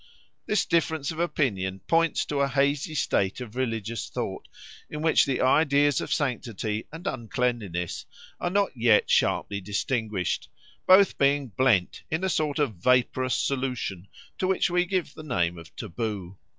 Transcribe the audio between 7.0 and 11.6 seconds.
uncleanness are not yet sharply distinguished, both being